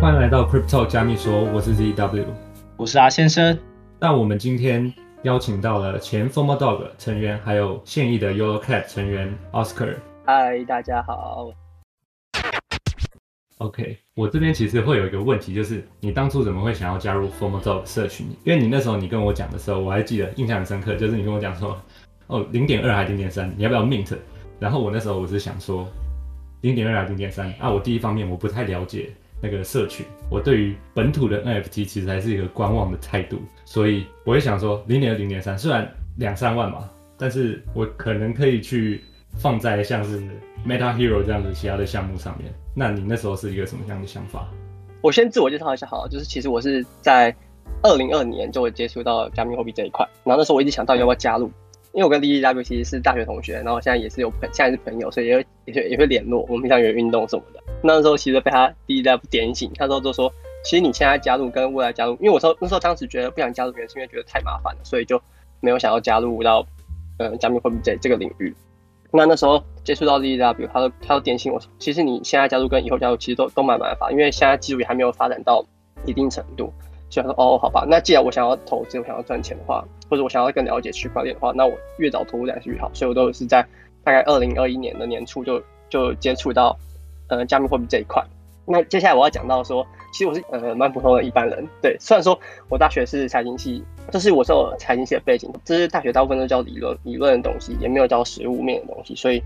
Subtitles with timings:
[0.00, 2.24] 欢迎来到 Crypto 加密说，我是 ZW，
[2.76, 3.58] 我是阿先生。
[3.98, 4.94] 那我们今天
[5.24, 9.96] 邀请到了前 Formal Dog 成员，还有现役的 Yellow Cat 成员 Oscar。
[10.24, 11.50] 嗨，大家好。
[13.58, 18.28] OK，我这边其实会有一个问题，就是你当初怎么会想要加入 Formal Dog 社群？
[18.44, 21.76] 因为你那时候你跟我讲的时候，我还记得印象很深刻，就是你跟我讲说，
[22.28, 24.16] 哦，零点二还零点三，你要不要 Mint？
[24.60, 25.88] 然后我那时候我是想说，
[26.60, 29.10] 零点二还零点三啊，我第一方面我不太了解
[29.40, 39.02] 那个社群，我对于本土的 NFT 其实还是一个观望的态度，所以我会想说，零点二零点三虽然两三万嘛，但是我可能可以去
[39.38, 40.20] 放在像是
[40.66, 42.52] Meta Hero 这样子其他的项目上面。
[42.74, 44.48] 那你那时候是一个什么样的想法？
[45.00, 47.34] 我先自我介绍一下好，就是其实我是在
[47.82, 51.46] 二零二年就会接触到加密货币这一块，然后那时候我一直想到要不要加入，
[51.92, 57.57] 因为我跟 DDW 其实是大学同学，然后现在也是有朋，现在是朋友，所以也会也会也会联络，我们平常有运动什么的。
[57.82, 60.32] 那时候其实被他 DDW 点醒，他说就说，
[60.64, 65.20] 其实你现在加入跟未来加入，因为我说那时候当时觉得不想加入，原因是因为觉得太麻烦了，所以就
[65.60, 66.66] 没有想要加入到
[67.18, 68.54] 呃加密货币这这个领域。
[69.10, 75.64] 那那时候接触到 DW，他都他都点醒我，其实你现在加入跟以后加入其实都都蛮麻烦，因为现在技术也还没有发展到
[76.04, 76.72] 一定程度。
[77.10, 82.90] 所以他说哦，好吧，那既然我想要投资，我想要赚钱的话，或者我想要更了解区块链的话，那我越早投入然是越好。
[82.92, 83.66] 所以我都是在
[84.04, 86.78] 大概二零二一年的年初就就接触到
[87.28, 88.24] 呃加密货币这一块。
[88.66, 93.84] 那接下来我要讲到说，其实我是呃蛮普通的一般人，对，虽然说我大学是财经系。
[94.10, 99.42] 这是我受财经系的背景，这是大学大部分都教理论理论的东西，也没有教实物面的东西，所以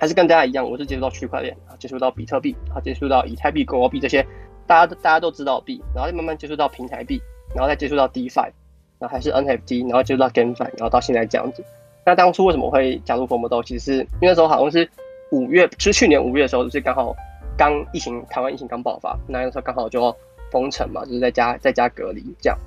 [0.00, 4.26] 还是跟大家一样，我是接触到区块链啊，接触到比特币啊，接触到以太币、狗狗币这些
[4.66, 7.20] 大家都大家都知道币，然后再慢慢接触到平台币，
[7.54, 8.50] 然后再接触到 DeFi，
[8.98, 11.62] 然后还是 NFT，然后接触到 GameFi，然后到现在这样子。
[12.06, 14.88] 那当初为什么会加入 Formo 其实是因为那时候好像是
[15.32, 17.16] 五月，是去年五月的时候，就是刚好
[17.56, 20.14] 刚疫情，台湾疫情刚爆发，那时候刚好就
[20.50, 22.58] 封城嘛，就是在家在家隔离这样。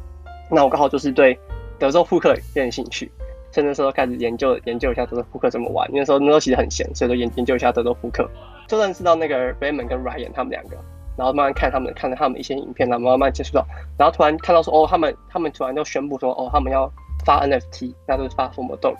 [0.49, 1.37] 那我刚好就是对
[1.77, 3.11] 德州扑克有点兴趣，
[3.51, 5.87] 所以那时候开始研究研究一下德州扑克怎么玩。
[5.93, 8.27] 那时候那时候其实很闲，所以就研研究一下德州扑克，
[8.67, 10.75] 就认识到那个 Raymond 跟 Ryan 他们两个，
[11.15, 13.63] 然后慢慢看他们看他们一些影片，然后慢慢接触到，
[13.97, 16.91] 然后突然看到说哦，他们他们突然就宣布说哦，他们要
[17.23, 18.97] 发 NFT，那就是发 Formo Dog。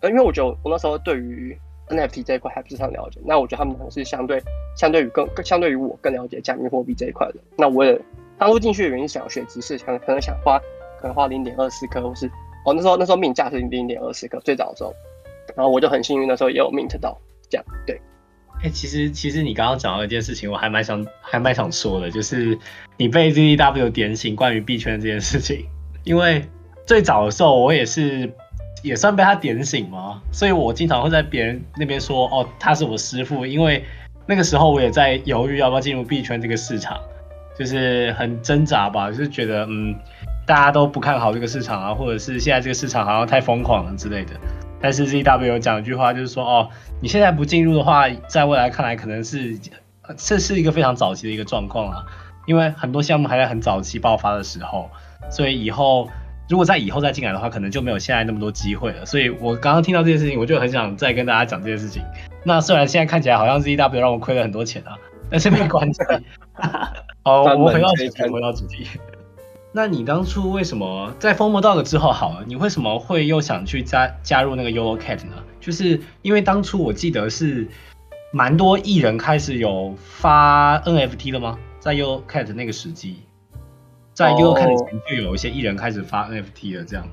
[0.00, 1.56] 呃，因为我觉得我那时候对于
[1.88, 4.42] NFT 这一块还不是很了解，那我觉得他们可能是相对
[4.76, 7.34] 相对于更更相对于我更了解加密货币这一块的。
[7.56, 8.00] 那我也
[8.38, 10.60] 当初进去的原因想要学知识，可能可能想花。
[10.98, 12.26] 可能花零点二四颗，或是
[12.64, 14.94] 哦那时候那时候命价是零点二四颗，最早的时候，
[15.54, 17.20] 然后我就很幸运，那时候也有 mint 到
[17.50, 17.64] 这样。
[17.86, 18.00] 对，
[18.62, 22.58] 哎，其实其实你刚刚讲到一件事情，我还蛮想还蛮想说的，就是
[22.96, 25.66] 你被 ZW 点醒关于币圈这件事情，
[26.04, 26.42] 因为
[26.86, 28.32] 最早的时候我也是
[28.82, 33.84] 也算被他点醒嘛，所以我经常会在别人那边说哦他是我师傅，因为
[34.26, 36.98] 那个时候我也在犹豫要不要进入币圈这个市场，
[37.58, 39.94] 就是很挣扎吧，就是觉得嗯。
[40.46, 44.30] 大家都不看好这个市场啊，或者是现在这个市场好像太疯狂了之类的。
[44.80, 46.68] 但是 ZW 有讲一句话，就是说哦，
[47.02, 49.58] 你现在不进入的话，在未来看来可能是
[50.16, 52.06] 这是一个非常早期的一个状况啊，
[52.46, 54.88] 因为很多项目还在很早期爆发的时候，
[55.28, 56.08] 所以以后
[56.48, 59.04] 如果在以后再进来的话，可能就没有现在那么多机会了。
[59.04, 62.02] 所以我刚刚听到这件事情，我就很想再跟大家讲这件事情。
[62.44, 64.96] 那虽然现在看起来好像 ZW 让我亏了很多钱啊，
[65.28, 66.00] 但是没关系。
[67.24, 68.86] 好，我们回到主题，回到主题。
[69.72, 72.44] 那你当初为什么在 Formal Dog 之后好了？
[72.46, 75.32] 你为什么会又想去加加入那个 Yellow Cat 呢？
[75.60, 77.66] 就是因为当初我记得是
[78.32, 81.58] 蛮多艺人开始有发 NFT 了吗？
[81.78, 83.16] 在 Yellow Cat 那个时机，
[84.16, 87.06] 在 YouTube 看的前就有一些艺人开始发 NFT 了，这样。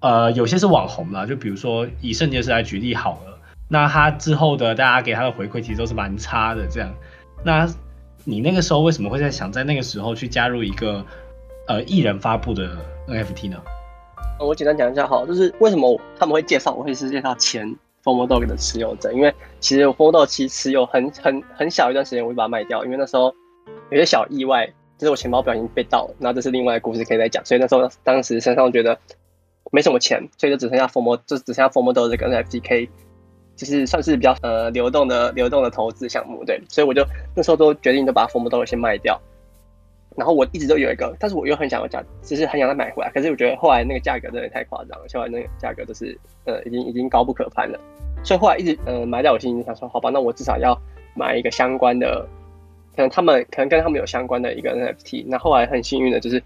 [0.00, 6.94] 呃，有些是网红啦，就比如说以圣洁石来举例好了，那他之后的大家给他的回馈其实都是蛮差的，这样。
[7.42, 7.66] 那
[8.24, 11.04] 你那个时候为什么会在想在那个时候去加入一个？
[11.68, 13.58] 呃，艺人发布的 NFT 呢？
[14.40, 17.68] 我简单讲一下哈，就是为什么他们会介绍，我会是介绍前
[18.02, 23.34] Formo Dog 的持有者，因为其实 Formo Dog 其实持有很很很小一段时间，我就把它卖掉，因为那时候
[23.90, 24.66] 有些小意外，
[24.98, 27.44] 就是我钱包不小心被盗了，那这是另外的故事可以再讲。
[27.46, 28.98] 所以那时候当时身上觉得
[29.70, 32.88] 没什么钱，所以就只剩下 FOMO，就只剩下 Formo Dog 这个 NFT 可以，
[33.56, 37.04] 就是算是比较呃流动的流动的投资项目，对，所以我就
[37.34, 39.20] 那时候都决定都把 Formo Dog 先卖掉。
[40.16, 43.10] 然后我一直都有一个，但是我又很想要加，只是很想再买回来。
[43.14, 47.78] 可是我觉得后来那个价格真的太夸张了，后来那个价格就是呃已经已经高不可攀了。
[48.24, 50.76] 所以后来一直呃埋在我心里，想说好吧，那我至少要
[51.14, 52.26] 买一个相关的，
[52.98, 55.24] 可能他们可能跟他们有相关的一个 NFT。
[55.28, 56.42] 那后来很幸运的就是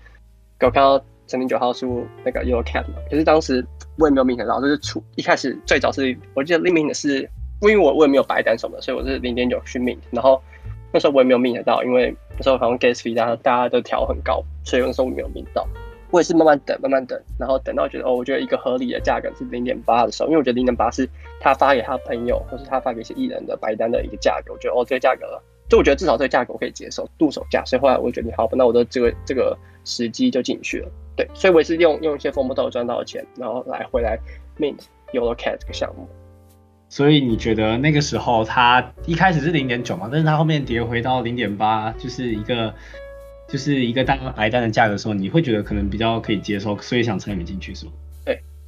[0.61, 3.65] 我看到成名九号出那个 Your Cat 嘛，可是当时
[3.97, 7.23] 我也没有明显到，就是出一开始最早是我记得 limit 的是，
[7.63, 10.43] 因为我我也没有白单什么，所以我是零点九去 mint，然后
[10.93, 15.67] 那时候我也没有 mint 到，因为那时候好像 gas fee 大家大家都调很高，所以那时候我没有命到。
[16.11, 21.09] 我也是慢慢等，慢慢等，然后等到觉得哦，我觉得一个合理的价格是零点八的时候，因为我觉得零点八是
[21.41, 25.41] 他发给他朋友，或是他发给一些艺人的白单的一个价格，我觉得哦，这个价格，
[25.73, 34.19] 就我觉得至少这个价格我可以接受，入手价，所以后来我就决定好，那我的这个这个时机就进去了，对，所以我也是用用一些 f o r m a l 赚到的钱，然后来回来
[34.59, 34.77] mint
[35.15, 36.07] 有了 cat 这个项目。
[36.91, 42.75] 所以你觉得那个时候它一开始是零点九嘛，但是它后面跌回到零点八，就是一个
[43.49, 47.93] 就是一个大概白单的价格的时候，你会觉得可能比较可以接受，所以想参与进去是吗？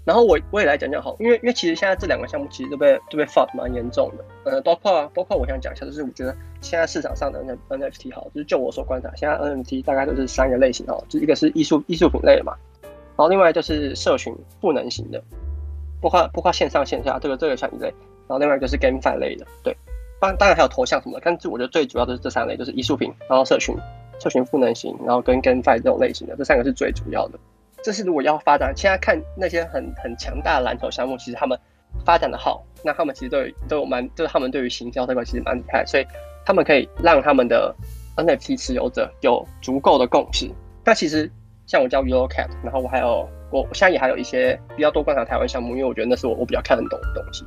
[0.04, 15.22] 然后我我也来讲讲好，因为因为其实现在这两个项目其实都被都被 fuck 蛮严重的，呃，包括包括我想讲一下，就是我觉得现在市场上的 N NFT 好，就是就我所观察，现在 NFT 大概都是三个类型哈，就一个是艺术艺术品类的嘛，然后另外就是社群赋能型的，
[16.00, 17.92] 包括包括线上线下这个这个算一类。
[18.26, 19.76] 然后另外就是 GameFi 类的，对，
[20.18, 23.76] 当当然还有头像什么的，但是我觉得最主要的是这三类，就是艺术品，然后社群，
[24.18, 27.38] 社群赋能型，然后跟 GameFi 这种类型的，这三个是最主要的。
[27.84, 31.58] 这是如果要发展，现在看那些很很强大的蓝筹项目，其实他们
[32.02, 36.06] 发展的好，那他们其实都有都有蛮，就是他们对于行销这块其实蛮厉害，所以
[36.46, 37.74] 他们可以让他们的
[38.16, 40.50] NFT 持有者有足够的共识。
[40.82, 41.30] 那其实
[41.66, 47.44] 像我叫 Yellow Cat，然后我还有我现在也还有一些比较多观察台湾项目，因为我觉得那是我我比较看得懂的东西。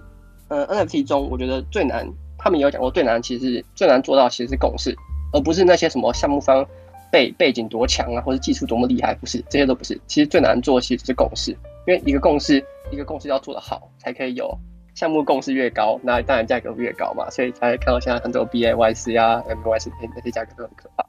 [0.49, 2.07] 呃，NFT 中我觉得最难，
[2.37, 4.95] 他们也有讲过最难，其实最难做到其实是共识，
[5.33, 6.63] 而不是那些什么项目方
[7.11, 9.99] 背背景多强啊，或者技术多么厉害，不是这些都不是。
[10.07, 11.51] 其实最难做其实是共识，
[11.85, 14.57] 因为一个共识一个共识要做得好，才可以有
[14.95, 17.29] 项目共识越高，那当然价格越高嘛。
[17.29, 21.05] 所以才看到现在很多 BAYC 啊、MYC 那些价格都很可怕。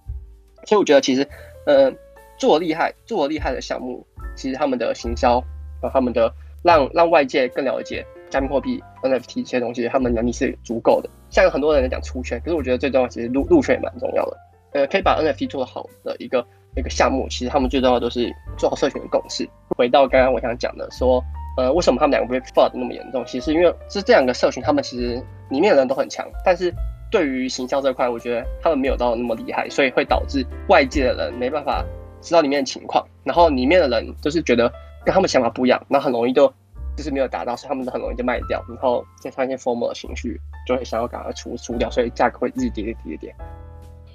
[0.66, 1.26] 所以我觉得其实，
[1.66, 1.92] 呃，
[2.36, 4.06] 做厉害做厉害的项目，
[4.36, 5.40] 其实他们的行销
[5.80, 8.04] 和他们的让让外界更了解。
[8.30, 11.08] 加密货币、NFT 这些东西，他们能力是足够的。
[11.30, 14.36] 像很多人在讲出圈，可是我觉得最重要其实入入圈也蛮重要的。
[14.72, 19.48] 呃，可以把 NFT 做好的一个一个项目，其实他们最重要都是做好社群的共识。
[19.76, 21.22] 回到刚刚我想讲的，说
[21.56, 23.24] 呃为什么他们两个会 f o u 那么严重？
[23.26, 26.72] 其实因为是这两个社群，他们其实里面的人都很强，但是
[27.10, 31.84] 对于行销这块，我觉得他们没有到那么厉害，所以会导致外界的人没办法
[32.20, 34.72] 知道里面的情况，然后里面的人就是觉得
[35.04, 36.52] 跟他们想法不一样，那很容易就。
[36.96, 40.36] 就是没有达到，所以他们都很容易就卖掉，然后再上一些 formal 的情绪，
[40.66, 43.34] 就会想要赶快出出掉，所以价格会一直跌跌跌跌。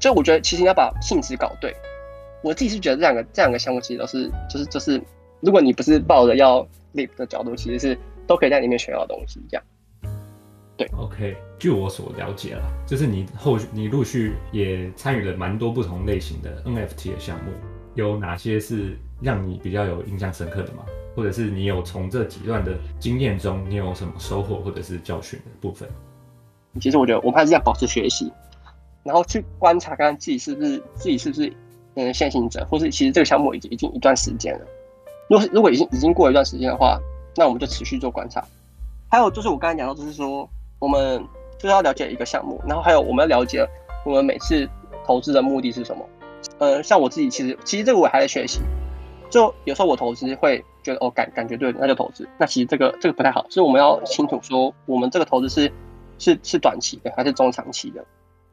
[0.03, 1.73] 所以我觉得其实要把性质搞对。
[2.41, 5.01] 我自己是觉得这两个这两个项目其实都是就是就是，
[5.39, 6.59] 如果你不是抱着要
[6.94, 7.97] live 的角度，其实是
[8.27, 9.63] 都可以在里面学到东西这样。
[10.75, 17.53] 对，OK，据我所了解了，就是你后续你陆续也参与了蛮多不同类型的 NFT 的项目，
[17.95, 20.83] 有哪些是让你比较有印象深刻的吗？
[21.15, 25.88] 或者是你有从这几段的经验中，你有什么收获或者是教训的部分？
[26.81, 28.29] 其实我觉得我们还是要保持学习，
[29.03, 31.53] 然后去观察看看自己是不是自己是不是
[31.95, 34.65] 嗯先行者，或是其实这个项目已经已经一段时间了。
[35.29, 37.00] 如果如果已经已经过一段时间的话，
[37.35, 38.44] 那我们就持续做观察。
[39.09, 41.23] 还有就是我刚才讲到，就是说我们
[41.57, 43.67] 就是要了解一个项目，然后还有我们要了解
[44.05, 44.67] 我们每次
[45.05, 46.05] 投资的目的是什么。
[46.59, 48.59] 呃，像我自己其实其实这个我还在学习。
[49.29, 52.29] 就有时候我投资会觉得哦感感觉对，那就投资。
[52.38, 55.73] 那其实这个这个不太好，所以我们要清楚说，我们这个投资是
[56.19, 58.05] 是是短期的还是中长期的？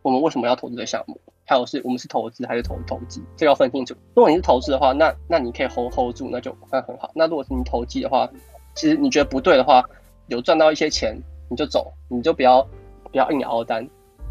[0.03, 1.21] 我们为什么要投资这个项目？
[1.45, 3.23] 还有是我们是投资还是投投机？
[3.37, 3.95] 这个要分清楚。
[4.15, 7.11] 如果你是投资的话，那那你可以 hold hold 住，那就那很好。
[7.15, 8.29] 那如果是你投机的话，
[8.75, 9.85] 其实你觉得不对的话，
[10.29, 12.63] 有赚到一些钱你就走，你就不要
[13.11, 13.87] 不要硬熬单。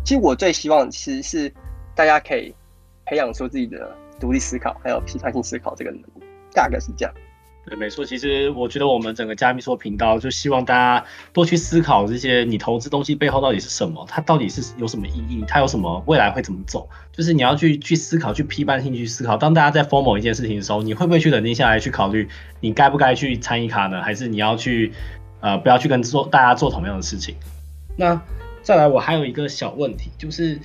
[0.06, 1.54] 其实我最希望其实是
[1.94, 2.56] 大家可以
[3.06, 6.24] 培养出自己的独立思考，还有批判性思考这个能力。
[6.52, 7.14] 大概是这样，
[7.76, 8.06] 没错。
[8.06, 16.88] 其实我觉得我们整个加密说频道就希望大家多去思考这些你投资东西背后到底是什么，它到底是有什么意义，它有什么未来会怎么走。
[17.12, 19.36] 就是你要去去思考，去批判性去思考。
[19.36, 22.28] 当大家在 form 某一件事情的时候，你会不会去冷静下来去考虑，
[22.60, 24.02] 你该不该去参与卡呢？
[24.02, 24.92] 还是你要去
[25.42, 27.36] 呃不要去跟做大家做同样的事情？
[27.98, 28.22] 那
[28.62, 30.60] 再来，我还有一个小问题，就是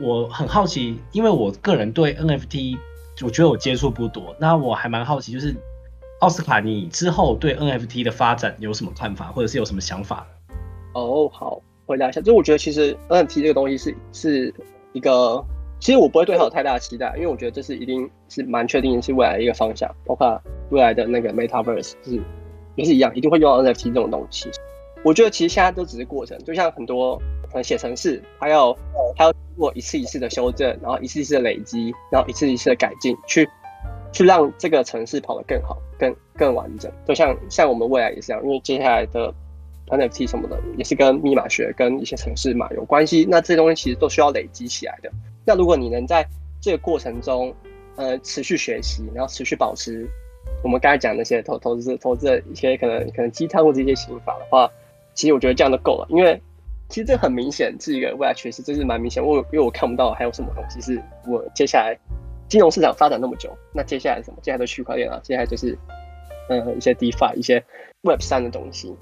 [0.00, 2.78] 我很好奇，因为我个人对 NFT。
[3.20, 5.54] 我觉得我接触不多，那我还蛮好奇，就是
[6.22, 10.24] 奥斯卡，你之后对 NFT 的发展有什么看法，或者是有什么想法？
[10.94, 14.54] 哦，好，回答一下，就我觉得其实 NFT 这个东西是是
[14.92, 15.44] 一个，
[15.80, 22.22] 其实我不会对它有太大的期待，因为我觉得这是一定是蛮确定是未来的一个方向，包括未来的那个 Metaverse 是
[22.76, 24.48] 也是一样，一定会用到 NFT 这种东西。
[25.04, 27.16] 我觉得其实现在都只是过程，就像很多
[27.48, 28.72] 可能写程式，还要
[29.16, 33.48] 还要经过一次一次的修正，然后一次一次的累积，然后一次一次的改进，去
[34.12, 36.90] 去让这个城市跑得更好、更更完整。
[37.06, 39.32] 就像像我们未来也是这样，因为接下来的
[39.88, 45.10] NFT 什么的也是跟密码学、跟一些城市码有关系，那这些东西其实都需要累积起来的。
[45.44, 46.26] 那如果你能在
[46.60, 47.52] 这个过程中，
[47.96, 50.08] 呃，持续学习，然后持续保持
[50.62, 54.70] 我们刚才讲那些投投资投资的一些可能可能鸡汤或者一些心法的话，
[55.14, 56.40] 其实我觉得这样就够了，因为
[56.88, 59.22] 其实这很明显是一个未来趋势，这是蛮明显。
[59.22, 61.98] 我因为我看不到还有什么东西是我接下来
[62.52, 64.36] 金融市场发展那么久，那接下来什么？
[64.42, 65.74] 接下来就区块链啊，接下来就是
[66.50, 67.64] 呃一些 DeFi 一些
[68.02, 68.94] Web 三的东西，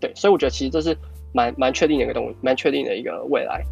[0.00, 0.98] 对，所以我觉得其实这是
[1.32, 3.62] 蛮蛮确定的一个东西，蛮确定的一个未来。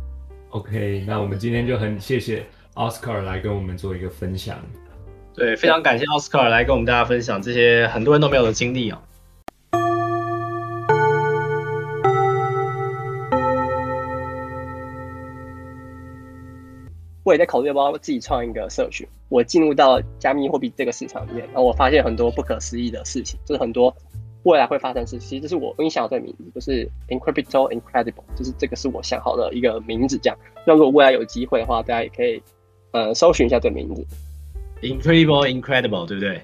[0.50, 4.56] OK，那我们今天就很谢谢 Oscar 来跟我们做一个分享。
[5.34, 9.02] 对，非常感谢奥斯卡来跟我们大家分享这些很多人都没有的经历哦。
[17.24, 19.06] 我也在考虑要不要自己创一个社群。
[19.28, 23.92] 我进入到加密货币这个市场里面，然后我发现很多不可思议的事情，就是很多
[24.44, 25.20] 未来会发生的事情。
[25.20, 30.16] 其实这是我我想好这名字，就是 Incrypto Incredible，就是这个是我想好的一个名字。
[30.18, 32.40] 这样，那如果未来有机会的话，大家也可以
[32.92, 34.06] 呃搜寻一下这个名字。
[34.82, 36.42] Incredible, incredible，对不对？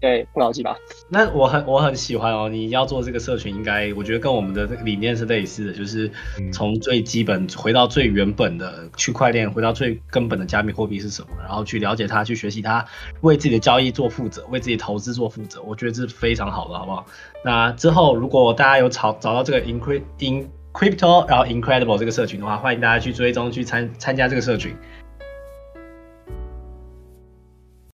[0.00, 0.76] 对，不牢记吧？
[1.10, 12.84] 那我很我很喜欢哦，你要做这个社群，应该我觉得跟我们的这个理念是类似的，就是嗯从最基本回到最原本的区块链，回到最根本的加密货币是什么，然后去了解它，去学习它，
[13.20, 17.04] 为自己的交易做负责，为自己投资做负责，我觉得这是非常好的，好不好？
[17.44, 24.74] 那之后如果大家有找找到这个 Incre in Crypto，然后 Incredible 这个社群的话，欢迎大家去追踪去参参加这个社群。